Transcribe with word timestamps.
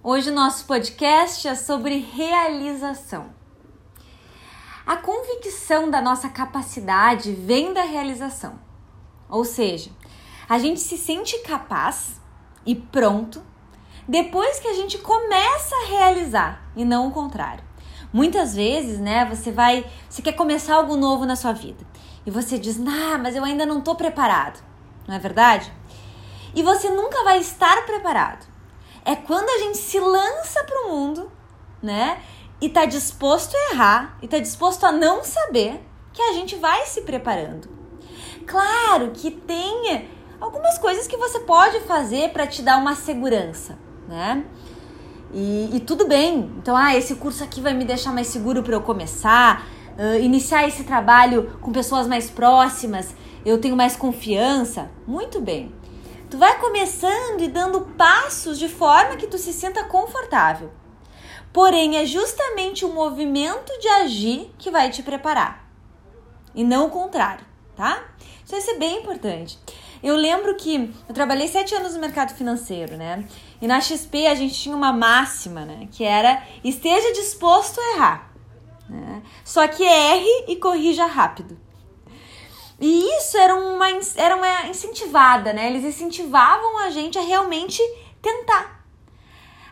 Hoje 0.00 0.30
o 0.30 0.32
nosso 0.32 0.64
podcast 0.64 1.48
é 1.48 1.56
sobre 1.56 1.98
realização. 1.98 3.30
A 4.86 4.96
convicção 4.96 5.90
da 5.90 6.00
nossa 6.00 6.28
capacidade 6.28 7.32
vem 7.32 7.72
da 7.72 7.82
realização. 7.82 8.60
Ou 9.28 9.44
seja, 9.44 9.90
a 10.48 10.56
gente 10.56 10.78
se 10.78 10.96
sente 10.96 11.36
capaz 11.40 12.20
e 12.64 12.76
pronto 12.76 13.42
depois 14.06 14.60
que 14.60 14.68
a 14.68 14.72
gente 14.72 14.98
começa 14.98 15.74
a 15.74 15.88
realizar 15.88 16.70
e 16.76 16.84
não 16.84 17.08
o 17.08 17.12
contrário. 17.12 17.64
Muitas 18.12 18.54
vezes, 18.54 19.00
né, 19.00 19.24
você 19.24 19.50
vai, 19.50 19.84
você 20.08 20.22
quer 20.22 20.32
começar 20.32 20.76
algo 20.76 20.96
novo 20.96 21.26
na 21.26 21.34
sua 21.34 21.52
vida 21.52 21.84
e 22.24 22.30
você 22.30 22.56
diz: 22.56 22.78
"Ah, 22.78 23.18
mas 23.18 23.34
eu 23.34 23.42
ainda 23.42 23.66
não 23.66 23.80
estou 23.80 23.96
preparado". 23.96 24.62
Não 25.08 25.16
é 25.16 25.18
verdade? 25.18 25.72
E 26.54 26.62
você 26.62 26.88
nunca 26.88 27.24
vai 27.24 27.40
estar 27.40 27.84
preparado. 27.84 28.47
É 29.08 29.16
quando 29.16 29.48
a 29.48 29.58
gente 29.64 29.78
se 29.78 29.98
lança 29.98 30.62
para 30.64 30.82
o 30.82 30.90
mundo, 30.90 31.32
né? 31.82 32.20
E 32.60 32.68
tá 32.68 32.84
disposto 32.84 33.56
a 33.56 33.72
errar, 33.72 34.18
e 34.20 34.28
tá 34.28 34.38
disposto 34.38 34.84
a 34.84 34.92
não 34.92 35.24
saber, 35.24 35.80
que 36.12 36.20
a 36.20 36.34
gente 36.34 36.56
vai 36.56 36.84
se 36.84 37.00
preparando. 37.00 37.70
Claro 38.46 39.12
que 39.14 39.30
tem 39.30 40.10
algumas 40.38 40.76
coisas 40.76 41.06
que 41.06 41.16
você 41.16 41.40
pode 41.40 41.80
fazer 41.80 42.34
para 42.34 42.46
te 42.46 42.60
dar 42.60 42.76
uma 42.76 42.94
segurança, 42.94 43.78
né? 44.06 44.44
E, 45.32 45.70
e, 45.72 45.80
tudo 45.80 46.06
bem. 46.06 46.52
Então, 46.58 46.76
ah, 46.76 46.94
esse 46.94 47.14
curso 47.14 47.42
aqui 47.42 47.62
vai 47.62 47.72
me 47.72 47.86
deixar 47.86 48.12
mais 48.12 48.26
seguro 48.26 48.62
para 48.62 48.74
eu 48.74 48.82
começar, 48.82 49.66
uh, 49.98 50.22
iniciar 50.22 50.68
esse 50.68 50.84
trabalho 50.84 51.56
com 51.62 51.72
pessoas 51.72 52.06
mais 52.06 52.28
próximas, 52.28 53.14
eu 53.42 53.58
tenho 53.58 53.74
mais 53.74 53.96
confiança. 53.96 54.90
Muito 55.06 55.40
bem. 55.40 55.72
Tu 56.30 56.36
vai 56.36 56.58
começando 56.58 57.40
e 57.40 57.48
dando 57.48 57.80
passos 57.96 58.58
de 58.58 58.68
forma 58.68 59.16
que 59.16 59.26
tu 59.26 59.38
se 59.38 59.52
sinta 59.52 59.84
confortável. 59.84 60.70
Porém, 61.52 61.96
é 61.96 62.04
justamente 62.04 62.84
o 62.84 62.92
movimento 62.92 63.72
de 63.80 63.88
agir 63.88 64.50
que 64.58 64.70
vai 64.70 64.90
te 64.90 65.02
preparar. 65.02 65.66
E 66.54 66.62
não 66.62 66.86
o 66.86 66.90
contrário, 66.90 67.44
tá? 67.74 68.04
Isso 68.44 68.52
vai 68.52 68.60
ser 68.60 68.78
bem 68.78 69.00
importante. 69.00 69.58
Eu 70.02 70.16
lembro 70.16 70.54
que 70.54 70.94
eu 71.08 71.14
trabalhei 71.14 71.48
sete 71.48 71.74
anos 71.74 71.94
no 71.94 72.00
mercado 72.00 72.34
financeiro, 72.34 72.96
né? 72.96 73.26
E 73.60 73.66
na 73.66 73.80
XP 73.80 74.26
a 74.26 74.34
gente 74.34 74.54
tinha 74.54 74.76
uma 74.76 74.92
máxima, 74.92 75.64
né? 75.64 75.88
Que 75.90 76.04
era 76.04 76.42
esteja 76.62 77.12
disposto 77.14 77.80
a 77.80 77.96
errar. 77.96 78.32
Né? 78.88 79.22
Só 79.44 79.66
que 79.66 79.82
erre 79.82 80.44
e 80.46 80.56
corrija 80.56 81.06
rápido. 81.06 81.58
E 82.80 83.18
isso 83.18 83.36
era 83.36 83.54
uma, 83.54 83.86
era 84.16 84.36
uma 84.36 84.66
incentivada, 84.68 85.52
né? 85.52 85.68
Eles 85.68 85.84
incentivavam 85.84 86.78
a 86.78 86.90
gente 86.90 87.18
a 87.18 87.22
realmente 87.22 87.82
tentar. 88.22 88.84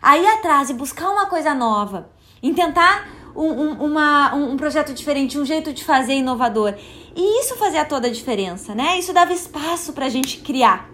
A 0.02 0.18
ir 0.18 0.26
atrás 0.26 0.70
e 0.70 0.74
buscar 0.74 1.08
uma 1.10 1.26
coisa 1.26 1.54
nova. 1.54 2.10
Em 2.42 2.52
tentar 2.52 3.08
um, 3.34 3.46
um, 3.46 3.72
uma, 3.84 4.34
um 4.34 4.56
projeto 4.56 4.92
diferente, 4.92 5.38
um 5.38 5.44
jeito 5.44 5.72
de 5.72 5.84
fazer 5.84 6.14
inovador. 6.14 6.74
E 7.14 7.40
isso 7.40 7.56
fazia 7.56 7.84
toda 7.84 8.08
a 8.08 8.12
diferença, 8.12 8.74
né? 8.74 8.98
Isso 8.98 9.12
dava 9.12 9.32
espaço 9.32 9.92
para 9.92 10.06
a 10.06 10.10
gente 10.10 10.38
criar 10.38 10.90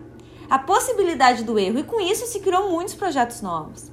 a 0.51 0.59
possibilidade 0.59 1.45
do 1.45 1.59
erro. 1.59 1.79
E 1.79 1.83
com 1.83 1.99
isso 2.01 2.27
se 2.27 2.41
criou 2.41 2.71
muitos 2.71 2.95
projetos 2.95 3.41
novos. 3.41 3.91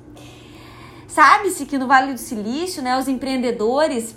Sabe-se 1.08 1.66
que 1.66 1.78
no 1.78 1.88
Vale 1.88 2.14
do 2.14 2.20
Silício, 2.20 2.84
né, 2.84 2.98
os 3.00 3.08
empreendedores, 3.08 4.16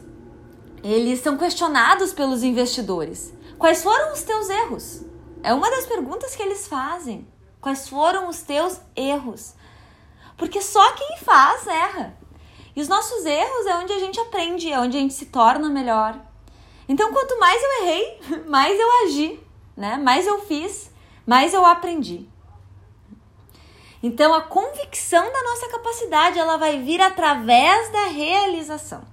eles 0.85 1.21
são 1.21 1.39
questionados 1.39 2.13
pelos 2.13 2.43
investidores. 2.43 3.33
Quais 3.63 3.81
foram 3.81 4.13
os 4.13 4.25
teus 4.25 4.51
erros? 4.51 5.03
É 5.41 5.55
uma 5.55 5.71
das 5.71 5.87
perguntas 5.87 6.35
que 6.35 6.43
eles 6.43 6.67
fazem. 6.67 7.29
Quais 7.61 7.89
foram 7.89 8.29
os 8.29 8.43
teus 8.43 8.81
erros? 8.97 9.55
Porque 10.37 10.61
só 10.61 10.91
quem 10.95 11.19
faz 11.19 11.65
erra. 11.69 12.19
E 12.75 12.81
os 12.81 12.89
nossos 12.89 13.25
erros 13.25 13.67
é 13.67 13.77
onde 13.77 13.93
a 13.93 14.01
gente 14.01 14.19
aprende, 14.19 14.73
é 14.73 14.81
onde 14.81 14.97
a 14.97 15.01
gente 15.01 15.15
se 15.15 15.27
torna 15.27 15.69
melhor. 15.69 16.19
Então, 16.89 17.13
quanto 17.13 17.39
mais 17.39 17.63
eu 17.63 17.83
errei, 17.85 18.21
mais 18.51 18.81
eu 18.81 19.05
agi, 19.05 19.41
né? 19.77 19.97
Mais 19.97 20.27
eu 20.27 20.41
fiz, 20.41 20.91
mais 21.25 21.55
eu 21.55 21.65
aprendi. 21.65 22.29
Então, 24.03 24.35
a 24.35 24.41
convicção 24.41 25.23
da 25.33 25.43
nossa 25.45 25.69
capacidade, 25.69 26.37
ela 26.37 26.57
vai 26.57 26.81
vir 26.81 27.01
através 27.01 27.93
da 27.93 28.07
realização. 28.07 29.12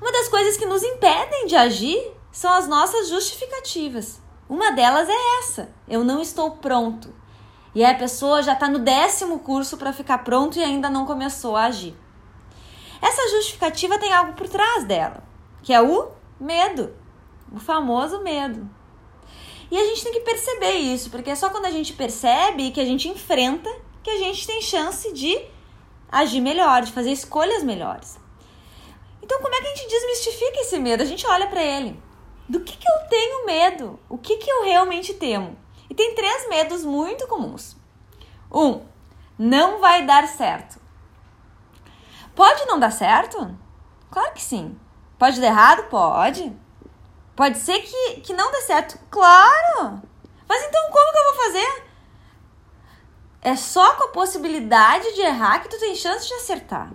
Uma 0.00 0.12
das 0.12 0.28
coisas 0.28 0.56
que 0.56 0.64
nos 0.64 0.82
impedem 0.82 1.46
de 1.46 1.54
agir 1.54 2.12
são 2.32 2.52
as 2.52 2.66
nossas 2.66 3.08
justificativas. 3.08 4.20
Uma 4.48 4.72
delas 4.72 5.08
é 5.08 5.38
essa: 5.38 5.68
eu 5.86 6.02
não 6.02 6.22
estou 6.22 6.52
pronto. 6.52 7.12
E 7.74 7.84
a 7.84 7.94
pessoa 7.94 8.42
já 8.42 8.54
está 8.54 8.68
no 8.68 8.80
décimo 8.80 9.38
curso 9.40 9.76
para 9.76 9.92
ficar 9.92 10.18
pronto 10.18 10.58
e 10.58 10.64
ainda 10.64 10.90
não 10.90 11.06
começou 11.06 11.54
a 11.54 11.64
agir. 11.64 11.94
Essa 13.00 13.28
justificativa 13.30 13.98
tem 13.98 14.12
algo 14.12 14.32
por 14.32 14.48
trás 14.48 14.84
dela, 14.84 15.22
que 15.62 15.72
é 15.72 15.80
o 15.80 16.10
medo, 16.38 16.94
o 17.52 17.58
famoso 17.58 18.22
medo. 18.22 18.68
E 19.70 19.78
a 19.78 19.84
gente 19.86 20.02
tem 20.02 20.12
que 20.12 20.20
perceber 20.20 20.72
isso, 20.72 21.10
porque 21.10 21.30
é 21.30 21.34
só 21.34 21.48
quando 21.48 21.66
a 21.66 21.70
gente 21.70 21.92
percebe 21.92 22.72
que 22.72 22.80
a 22.80 22.84
gente 22.84 23.08
enfrenta 23.08 23.70
que 24.02 24.10
a 24.10 24.18
gente 24.18 24.46
tem 24.46 24.60
chance 24.60 25.12
de 25.12 25.40
agir 26.10 26.40
melhor, 26.40 26.82
de 26.82 26.92
fazer 26.92 27.12
escolhas 27.12 27.62
melhores. 27.62 28.19
Então, 29.30 29.42
como 29.42 29.54
é 29.54 29.60
que 29.60 29.68
a 29.68 29.74
gente 29.76 29.88
desmistifica 29.88 30.60
esse 30.60 30.76
medo? 30.76 31.04
A 31.04 31.06
gente 31.06 31.24
olha 31.24 31.46
para 31.46 31.62
ele. 31.62 32.02
Do 32.48 32.58
que, 32.58 32.76
que 32.76 32.90
eu 32.90 33.08
tenho 33.08 33.46
medo? 33.46 33.96
O 34.08 34.18
que, 34.18 34.38
que 34.38 34.50
eu 34.50 34.64
realmente 34.64 35.14
temo? 35.14 35.56
E 35.88 35.94
tem 35.94 36.16
três 36.16 36.48
medos 36.48 36.84
muito 36.84 37.28
comuns. 37.28 37.76
Um, 38.52 38.84
não 39.38 39.78
vai 39.78 40.04
dar 40.04 40.26
certo. 40.26 40.80
Pode 42.34 42.66
não 42.66 42.80
dar 42.80 42.90
certo? 42.90 43.56
Claro 44.10 44.32
que 44.32 44.42
sim. 44.42 44.76
Pode 45.16 45.40
dar 45.40 45.46
errado? 45.46 45.84
Pode. 45.84 46.52
Pode 47.36 47.56
ser 47.58 47.78
que, 47.82 48.22
que 48.22 48.32
não 48.32 48.50
dê 48.50 48.62
certo? 48.62 48.98
Claro! 49.12 50.02
Mas 50.48 50.64
então 50.64 50.90
como 50.90 51.12
que 51.12 51.18
eu 51.18 51.34
vou 51.34 51.44
fazer? 51.44 51.84
É 53.42 53.54
só 53.54 53.94
com 53.94 54.06
a 54.06 54.08
possibilidade 54.08 55.14
de 55.14 55.20
errar 55.20 55.60
que 55.60 55.68
tu 55.68 55.78
tem 55.78 55.94
chance 55.94 56.26
de 56.26 56.34
acertar. 56.34 56.90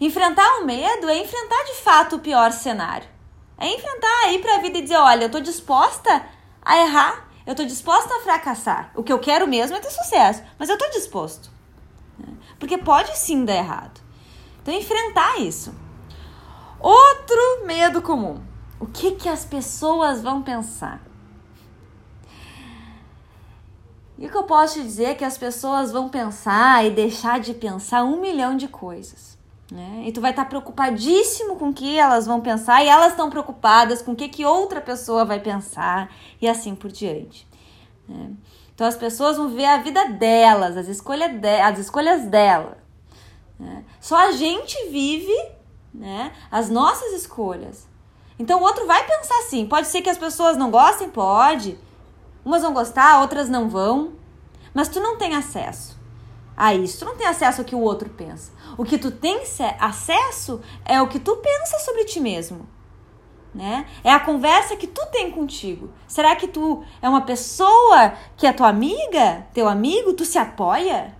Enfrentar 0.00 0.60
o 0.60 0.64
medo 0.64 1.08
é 1.08 1.18
enfrentar 1.18 1.64
de 1.64 1.74
fato 1.82 2.16
o 2.16 2.20
pior 2.20 2.52
cenário. 2.52 3.08
É 3.58 3.66
enfrentar 3.68 4.24
aí 4.24 4.38
para 4.38 4.56
a 4.56 4.60
vida 4.60 4.78
e 4.78 4.82
dizer: 4.82 4.96
olha, 4.96 5.24
eu 5.24 5.30
tô 5.30 5.40
disposta 5.40 6.26
a 6.60 6.78
errar, 6.78 7.28
eu 7.46 7.54
tô 7.54 7.64
disposta 7.64 8.14
a 8.14 8.20
fracassar. 8.20 8.90
O 8.94 9.02
que 9.02 9.12
eu 9.12 9.18
quero 9.18 9.46
mesmo 9.46 9.76
é 9.76 9.80
ter 9.80 9.90
sucesso, 9.90 10.42
mas 10.58 10.68
eu 10.68 10.76
tô 10.76 10.88
disposto. 10.90 11.50
Porque 12.58 12.78
pode 12.78 13.16
sim 13.16 13.44
dar 13.44 13.56
errado. 13.56 14.00
Então, 14.62 14.74
enfrentar 14.74 15.40
isso. 15.40 15.74
Outro 16.80 17.64
medo 17.64 18.02
comum: 18.02 18.42
o 18.78 18.86
que, 18.86 19.12
que 19.12 19.28
as 19.28 19.44
pessoas 19.44 20.22
vão 20.22 20.42
pensar? 20.42 21.00
E 24.18 24.26
o 24.26 24.30
que 24.30 24.36
eu 24.36 24.44
posso 24.44 24.74
te 24.74 24.82
dizer 24.82 25.04
é 25.04 25.14
que 25.14 25.24
as 25.24 25.36
pessoas 25.36 25.92
vão 25.92 26.08
pensar 26.08 26.84
e 26.86 26.90
deixar 26.90 27.38
de 27.38 27.52
pensar 27.52 28.02
um 28.02 28.18
milhão 28.18 28.56
de 28.56 28.66
coisas. 28.66 29.36
Né? 29.70 30.04
E 30.06 30.12
tu 30.12 30.20
vai 30.20 30.30
estar 30.30 30.44
tá 30.44 30.48
preocupadíssimo 30.48 31.56
com 31.56 31.70
o 31.70 31.74
que 31.74 31.98
elas 31.98 32.24
vão 32.24 32.40
pensar 32.40 32.84
e 32.84 32.88
elas 32.88 33.10
estão 33.10 33.28
preocupadas 33.28 34.00
com 34.00 34.12
o 34.12 34.16
que, 34.16 34.28
que 34.28 34.44
outra 34.44 34.80
pessoa 34.80 35.24
vai 35.24 35.40
pensar 35.40 36.08
e 36.40 36.48
assim 36.48 36.74
por 36.74 36.90
diante. 36.90 37.46
Né? 38.08 38.30
Então 38.72 38.86
as 38.86 38.96
pessoas 38.96 39.36
vão 39.36 39.48
ver 39.48 39.64
a 39.64 39.78
vida 39.78 40.10
delas, 40.10 40.76
as 40.76 40.86
escolhas, 40.86 41.32
de, 41.40 41.60
as 41.60 41.78
escolhas 41.80 42.26
dela. 42.26 42.78
Né? 43.58 43.84
Só 44.00 44.28
a 44.28 44.32
gente 44.32 44.88
vive 44.88 45.34
né, 45.92 46.32
as 46.48 46.70
nossas 46.70 47.12
escolhas. 47.14 47.88
Então 48.38 48.60
o 48.60 48.62
outro 48.62 48.86
vai 48.86 49.04
pensar 49.04 49.38
assim. 49.38 49.66
Pode 49.66 49.88
ser 49.88 50.00
que 50.00 50.10
as 50.10 50.18
pessoas 50.18 50.56
não 50.56 50.70
gostem, 50.70 51.10
pode. 51.10 51.76
Umas 52.44 52.62
vão 52.62 52.72
gostar, 52.72 53.20
outras 53.20 53.48
não 53.48 53.68
vão. 53.68 54.12
Mas 54.72 54.88
tu 54.88 55.00
não 55.00 55.16
tem 55.16 55.34
acesso 55.34 55.95
a 56.56 56.74
isso. 56.74 57.00
Tu 57.00 57.04
não 57.04 57.16
tem 57.16 57.26
acesso 57.26 57.60
ao 57.60 57.64
que 57.66 57.74
o 57.74 57.80
outro 57.80 58.08
pensa. 58.08 58.52
O 58.78 58.84
que 58.84 58.96
tu 58.96 59.10
tem 59.10 59.42
acesso 59.78 60.60
é 60.84 61.00
o 61.02 61.08
que 61.08 61.18
tu 61.18 61.36
pensa 61.36 61.78
sobre 61.80 62.04
ti 62.04 62.20
mesmo. 62.20 62.66
Né? 63.54 63.86
É 64.04 64.12
a 64.12 64.20
conversa 64.20 64.76
que 64.76 64.86
tu 64.86 65.04
tem 65.06 65.30
contigo. 65.30 65.90
Será 66.06 66.36
que 66.36 66.46
tu 66.46 66.84
é 67.00 67.08
uma 67.08 67.22
pessoa 67.22 68.12
que 68.36 68.46
é 68.46 68.52
tua 68.52 68.68
amiga, 68.68 69.46
teu 69.54 69.68
amigo, 69.68 70.12
tu 70.12 70.24
se 70.24 70.38
apoia? 70.38 71.16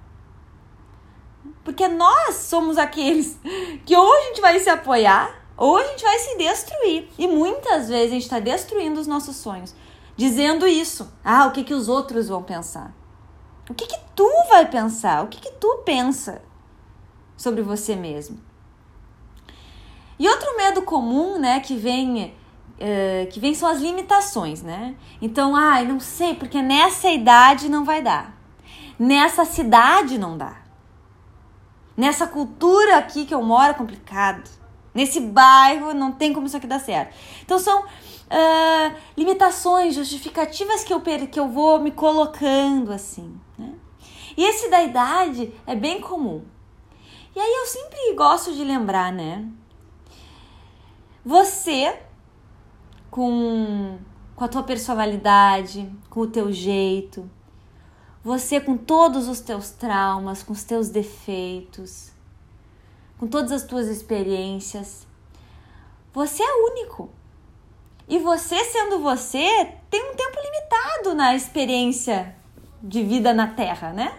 Porque 1.64 1.88
nós 1.88 2.36
somos 2.36 2.78
aqueles 2.78 3.38
que 3.84 3.96
ou 3.96 4.12
a 4.12 4.20
gente 4.22 4.40
vai 4.40 4.58
se 4.60 4.68
apoiar 4.68 5.46
ou 5.56 5.78
a 5.78 5.84
gente 5.84 6.02
vai 6.02 6.18
se 6.18 6.36
destruir. 6.36 7.08
E 7.18 7.26
muitas 7.26 7.88
vezes 7.88 8.10
a 8.10 8.14
gente 8.14 8.22
está 8.22 8.38
destruindo 8.38 9.00
os 9.00 9.06
nossos 9.06 9.36
sonhos, 9.36 9.74
dizendo 10.14 10.66
isso. 10.66 11.10
Ah, 11.24 11.46
o 11.46 11.52
que, 11.52 11.64
que 11.64 11.74
os 11.74 11.88
outros 11.88 12.28
vão 12.28 12.42
pensar? 12.42 12.94
O 13.68 13.74
que, 13.74 13.86
que 13.86 13.98
tu 14.14 14.30
vai 14.48 14.66
pensar? 14.66 15.24
O 15.24 15.28
que, 15.28 15.40
que 15.40 15.52
tu 15.52 15.82
pensa 15.84 16.42
sobre 17.36 17.62
você 17.62 17.96
mesmo? 17.96 18.40
E 20.18 20.28
outro 20.28 20.56
medo 20.56 20.82
comum, 20.82 21.38
né, 21.38 21.60
que 21.60 21.76
vem, 21.76 22.34
uh, 22.80 23.26
que 23.30 23.38
vem 23.38 23.54
são 23.54 23.68
as 23.68 23.80
limitações, 23.80 24.62
né? 24.62 24.94
Então, 25.20 25.54
ai, 25.54 25.82
ah, 25.82 25.88
não 25.88 26.00
sei, 26.00 26.34
porque 26.34 26.62
nessa 26.62 27.08
idade 27.08 27.68
não 27.68 27.84
vai 27.84 28.00
dar. 28.00 28.34
Nessa 28.98 29.44
cidade 29.44 30.16
não 30.16 30.38
dá. 30.38 30.56
Nessa 31.96 32.26
cultura 32.26 32.96
aqui 32.96 33.26
que 33.26 33.34
eu 33.34 33.42
moro 33.42 33.70
é 33.70 33.74
complicado. 33.74 34.48
Nesse 34.96 35.20
bairro 35.20 35.92
não 35.92 36.10
tem 36.10 36.32
como 36.32 36.46
isso 36.46 36.56
aqui 36.56 36.66
dar 36.66 36.80
certo. 36.80 37.14
Então 37.42 37.58
são 37.58 37.82
uh, 37.82 38.96
limitações, 39.14 39.94
justificativas 39.94 40.82
que 40.82 40.94
eu, 40.94 41.02
que 41.02 41.38
eu 41.38 41.48
vou 41.48 41.78
me 41.78 41.90
colocando 41.90 42.90
assim. 42.90 43.38
Né? 43.58 43.74
E 44.38 44.42
esse 44.42 44.70
da 44.70 44.82
idade 44.82 45.52
é 45.66 45.76
bem 45.76 46.00
comum. 46.00 46.42
E 47.34 47.38
aí 47.38 47.56
eu 47.56 47.66
sempre 47.66 48.14
gosto 48.14 48.54
de 48.54 48.64
lembrar, 48.64 49.12
né? 49.12 49.46
Você 51.22 52.00
com, 53.10 53.98
com 54.34 54.44
a 54.44 54.48
tua 54.48 54.62
personalidade, 54.62 55.92
com 56.08 56.20
o 56.20 56.26
teu 56.26 56.50
jeito, 56.50 57.30
você 58.24 58.58
com 58.58 58.78
todos 58.78 59.28
os 59.28 59.40
teus 59.40 59.72
traumas, 59.72 60.42
com 60.42 60.54
os 60.54 60.64
teus 60.64 60.88
defeitos, 60.88 62.15
com 63.18 63.26
todas 63.26 63.52
as 63.52 63.62
tuas 63.64 63.88
experiências, 63.88 65.06
você 66.12 66.42
é 66.42 66.54
único. 66.70 67.10
E 68.08 68.18
você, 68.18 68.64
sendo 68.64 69.00
você, 69.00 69.74
tem 69.90 70.10
um 70.10 70.14
tempo 70.14 70.38
limitado 70.40 71.14
na 71.14 71.34
experiência 71.34 72.36
de 72.82 73.02
vida 73.02 73.34
na 73.34 73.48
Terra, 73.48 73.92
né? 73.92 74.16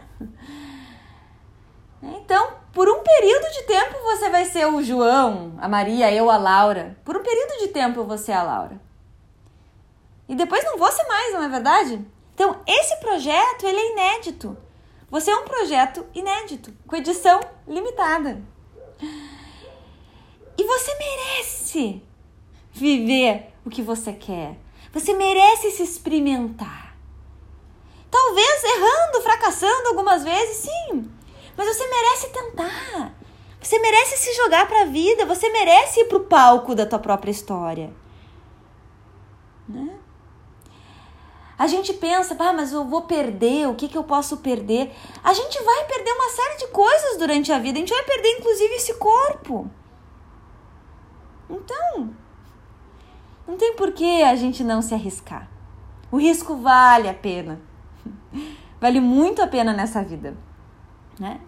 Então, 2.01 2.51
por 2.73 2.87
um 2.89 3.01
período 3.01 3.51
de 3.53 3.63
tempo 3.63 3.97
você 4.03 4.29
vai 4.29 4.45
ser 4.45 4.67
o 4.67 4.83
João, 4.83 5.53
a 5.59 5.67
Maria, 5.67 6.13
eu, 6.13 6.29
a 6.29 6.37
Laura. 6.37 6.97
Por 7.03 7.17
um 7.17 7.23
período 7.23 7.59
de 7.59 7.69
tempo 7.69 8.03
vou 8.03 8.17
ser 8.17 8.33
a 8.33 8.43
Laura. 8.43 8.79
E 10.27 10.35
depois 10.35 10.63
não 10.65 10.77
vou 10.77 10.91
ser 10.91 11.07
mais, 11.07 11.33
não 11.33 11.43
é 11.43 11.49
verdade? 11.49 12.05
Então, 12.35 12.61
esse 12.67 12.97
projeto, 12.97 13.65
ele 13.65 13.79
é 13.79 13.91
inédito. 13.93 14.57
Você 15.09 15.31
é 15.31 15.35
um 15.35 15.45
projeto 15.45 16.05
inédito, 16.13 16.73
com 16.85 16.95
edição 16.95 17.39
limitada. 17.65 18.41
E 18.99 20.63
você 20.63 20.95
merece 20.95 22.01
viver 22.71 23.53
o 23.65 23.69
que 23.69 23.81
você 23.81 24.13
quer. 24.13 24.57
Você 24.91 25.13
merece 25.13 25.71
se 25.71 25.83
experimentar. 25.83 26.97
Talvez 28.09 28.63
errando, 28.63 29.21
fracassando 29.21 29.89
algumas 29.89 30.23
vezes, 30.23 30.57
sim. 30.57 31.11
Mas 31.55 31.67
você 31.67 31.87
merece 31.87 32.29
tentar. 32.29 33.13
Você 33.61 33.79
merece 33.79 34.17
se 34.17 34.33
jogar 34.35 34.67
para 34.67 34.83
a 34.83 34.85
vida. 34.85 35.25
Você 35.25 35.49
merece 35.49 36.01
ir 36.01 36.05
para 36.05 36.17
o 36.17 36.23
palco 36.23 36.73
da 36.73 36.85
tua 36.85 36.99
própria 36.99 37.31
história. 37.31 37.93
Né? 39.67 39.99
A 41.57 41.65
gente 41.65 41.93
pensa, 41.93 42.35
ah, 42.37 42.53
mas 42.53 42.71
eu 42.71 42.85
vou 42.85 43.01
perder, 43.01 43.67
o 43.67 43.73
que, 43.73 43.87
que 43.87 43.97
eu 43.97 44.03
posso 44.03 44.37
perder? 44.37 44.93
A 45.23 45.33
gente 45.33 45.61
vai 45.63 45.85
perder 45.85 46.11
uma 46.11 46.29
série 46.29 46.57
de 46.57 46.67
coisas 46.67 47.17
durante 47.17 47.51
a 47.51 47.57
vida. 47.57 47.77
A 47.77 47.81
gente 47.81 47.93
vai 47.93 48.03
perder, 48.03 48.37
inclusive, 48.37 48.75
esse 48.75 48.93
corpo. 48.95 49.69
Então, 51.49 52.11
não 53.47 53.57
tem 53.57 53.75
por 53.75 53.91
que 53.91 54.21
a 54.21 54.35
gente 54.35 54.63
não 54.63 54.81
se 54.81 54.93
arriscar. 54.93 55.49
O 56.11 56.17
risco 56.17 56.57
vale 56.57 57.09
a 57.09 57.13
pena. 57.13 57.59
Vale 58.79 58.99
muito 58.99 59.41
a 59.41 59.47
pena 59.47 59.73
nessa 59.73 60.03
vida, 60.03 60.37
né? 61.19 61.41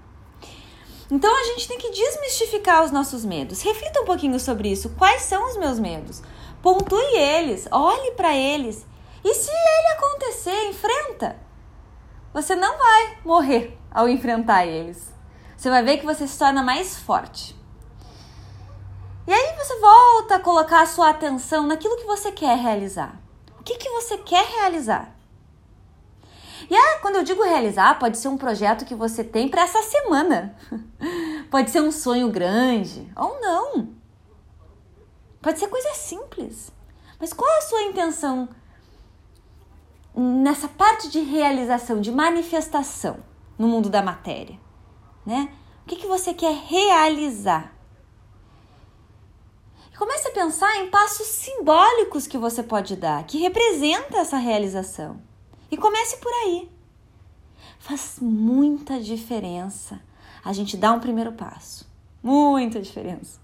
Então 1.11 1.31
a 1.31 1.43
gente 1.43 1.67
tem 1.67 1.77
que 1.77 1.91
desmistificar 1.91 2.83
os 2.83 2.89
nossos 2.89 3.23
medos. 3.23 3.61
Reflita 3.61 4.01
um 4.01 4.05
pouquinho 4.05 4.39
sobre 4.39 4.71
isso. 4.71 4.89
Quais 4.97 5.23
são 5.23 5.47
os 5.47 5.55
meus 5.55 5.77
medos? 5.77 6.23
Pontue 6.61 7.15
eles, 7.15 7.67
olhe 7.71 8.11
para 8.11 8.35
eles. 8.35 8.83
E 9.23 9.33
se 9.33 9.51
ele 9.51 9.93
acontecer, 9.93 10.69
enfrenta. 10.69 11.37
Você 12.33 12.55
não 12.55 12.77
vai 12.77 13.17
morrer 13.25 13.77
ao 13.91 14.07
enfrentar 14.07 14.65
eles. 14.65 15.13
Você 15.57 15.69
vai 15.69 15.83
ver 15.83 15.97
que 15.97 16.05
você 16.05 16.27
se 16.27 16.37
torna 16.37 16.63
mais 16.63 16.97
forte. 16.97 17.57
E 19.27 19.33
aí 19.33 19.55
você 19.57 19.79
volta 19.79 20.35
a 20.35 20.39
colocar 20.39 20.81
a 20.81 20.87
sua 20.87 21.09
atenção 21.09 21.67
naquilo 21.67 21.97
que 21.97 22.05
você 22.05 22.31
quer 22.31 22.57
realizar. 22.57 23.19
O 23.59 23.63
que, 23.63 23.77
que 23.77 23.89
você 23.89 24.17
quer 24.17 24.45
realizar? 24.45 25.15
E 26.69 26.75
ah, 26.75 26.99
quando 27.01 27.15
eu 27.15 27.23
digo 27.23 27.43
realizar, 27.43 27.97
pode 27.99 28.17
ser 28.17 28.27
um 28.27 28.37
projeto 28.37 28.85
que 28.85 28.95
você 28.95 29.23
tem 29.23 29.49
para 29.49 29.63
essa 29.63 29.81
semana. 29.83 30.55
pode 31.49 31.71
ser 31.71 31.81
um 31.81 31.91
sonho 31.91 32.29
grande 32.29 33.11
ou 33.15 33.39
não. 33.41 33.89
Pode 35.41 35.59
ser 35.59 35.67
coisa 35.67 35.93
simples. 35.93 36.71
Mas 37.19 37.33
qual 37.33 37.49
a 37.57 37.61
sua 37.61 37.83
intenção 37.83 38.49
nessa 40.19 40.67
parte 40.67 41.09
de 41.09 41.19
realização, 41.19 42.01
de 42.01 42.11
manifestação 42.11 43.17
no 43.57 43.67
mundo 43.67 43.89
da 43.89 44.01
matéria? 44.01 44.59
Né? 45.25 45.51
O 45.83 45.89
que, 45.89 45.95
que 45.95 46.07
você 46.07 46.33
quer 46.33 46.53
realizar? 46.53 47.73
Comece 49.97 50.29
a 50.29 50.31
pensar 50.31 50.77
em 50.77 50.89
passos 50.89 51.27
simbólicos 51.27 52.25
que 52.25 52.37
você 52.37 52.63
pode 52.63 52.95
dar, 52.95 53.25
que 53.25 53.37
representam 53.37 54.19
essa 54.19 54.37
realização. 54.37 55.21
E 55.69 55.75
comece 55.75 56.17
por 56.17 56.31
aí. 56.31 56.71
Faz 57.79 58.17
muita 58.21 59.01
diferença 59.01 60.01
a 60.43 60.53
gente 60.53 60.77
dar 60.77 60.93
um 60.93 61.01
primeiro 61.01 61.33
passo. 61.33 61.85
Muita 62.23 62.81
diferença. 62.81 63.39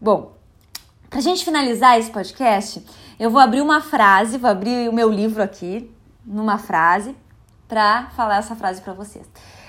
Bom, 0.00 0.37
para 1.08 1.18
a 1.18 1.22
gente 1.22 1.44
finalizar 1.44 1.98
esse 1.98 2.10
podcast, 2.10 2.84
eu 3.18 3.30
vou 3.30 3.40
abrir 3.40 3.60
uma 3.60 3.80
frase, 3.80 4.38
vou 4.38 4.50
abrir 4.50 4.88
o 4.88 4.92
meu 4.92 5.10
livro 5.10 5.42
aqui, 5.42 5.90
numa 6.24 6.58
frase, 6.58 7.16
para 7.66 8.10
falar 8.10 8.38
essa 8.38 8.54
frase 8.54 8.80
para 8.80 8.92
vocês. 8.92 9.26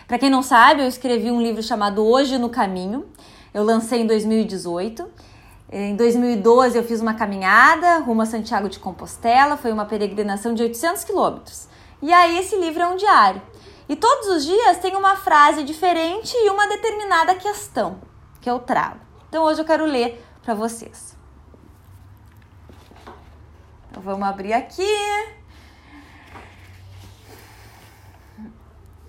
Para 0.08 0.18
quem 0.18 0.30
não 0.30 0.42
sabe, 0.42 0.82
eu 0.82 0.88
escrevi 0.88 1.32
um 1.32 1.42
livro 1.42 1.62
chamado 1.62 2.06
Hoje 2.06 2.38
no 2.38 2.50
Caminho. 2.50 3.06
Eu 3.54 3.64
lancei 3.64 4.02
em 4.02 4.08
2018 4.08 5.30
em 5.72 5.96
2012 5.96 6.76
eu 6.76 6.84
fiz 6.84 7.00
uma 7.00 7.14
caminhada 7.14 8.00
rumo 8.00 8.24
a 8.24 8.26
Santiago 8.26 8.68
de 8.68 8.80
Compostela, 8.80 9.56
foi 9.56 9.72
uma 9.72 9.86
peregrinação 9.86 10.56
de 10.56 10.64
800 10.64 11.04
quilômetros. 11.04 11.68
E 12.02 12.12
aí 12.12 12.40
esse 12.40 12.56
livro 12.56 12.82
é 12.82 12.88
um 12.88 12.96
diário. 12.96 13.40
E 13.88 13.96
todos 13.96 14.30
os 14.30 14.46
dias 14.46 14.80
tem 14.80 14.96
uma 14.96 15.16
frase 15.16 15.64
diferente 15.64 16.34
e 16.36 16.50
uma 16.50 16.68
determinada 16.68 17.36
questão 17.36 18.00
que 18.42 18.50
eu 18.50 18.58
trago. 18.58 19.00
Então 19.28 19.44
hoje 19.44 19.62
eu 19.62 19.66
quero 19.66 19.86
ler 19.86 20.24
para 20.42 20.56
vocês. 20.56 21.19
Vamos 24.00 24.28
abrir 24.28 24.54
aqui. 24.54 24.84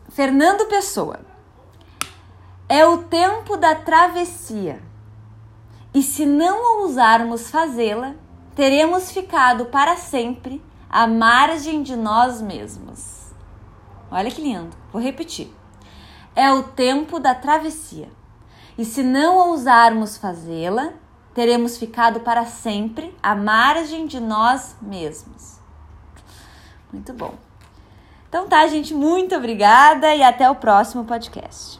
Fernando 0.08 0.66
Pessoa. 0.66 1.20
É 2.68 2.86
o 2.86 3.04
tempo 3.04 3.56
da 3.56 3.74
travessia 3.74 4.80
e 5.92 6.02
se 6.02 6.24
não 6.24 6.82
ousarmos 6.82 7.50
fazê-la, 7.50 8.14
teremos 8.54 9.10
ficado 9.10 9.66
para 9.66 9.96
sempre 9.96 10.62
à 10.88 11.06
margem 11.06 11.82
de 11.82 11.96
nós 11.96 12.40
mesmos. 12.40 13.32
Olha 14.10 14.30
que 14.30 14.40
lindo, 14.40 14.76
vou 14.92 15.02
repetir. 15.02 15.52
É 16.34 16.52
o 16.52 16.62
tempo 16.62 17.18
da 17.18 17.34
travessia. 17.34 18.08
E 18.78 18.84
se 18.84 19.02
não 19.02 19.36
ousarmos 19.48 20.16
fazê-la, 20.16 20.92
teremos 21.34 21.76
ficado 21.76 22.20
para 22.20 22.44
sempre 22.46 23.14
à 23.22 23.34
margem 23.34 24.06
de 24.06 24.20
nós 24.20 24.76
mesmos. 24.80 25.58
Muito 26.92 27.12
bom. 27.12 27.34
Então 28.28 28.46
tá, 28.46 28.66
gente, 28.66 28.94
muito 28.94 29.34
obrigada 29.34 30.14
e 30.14 30.22
até 30.22 30.48
o 30.48 30.54
próximo 30.54 31.04
podcast. 31.04 31.79